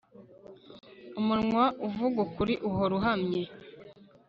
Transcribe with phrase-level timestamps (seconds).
[1.19, 3.41] umunwa uvuga ukuri uhora uhamye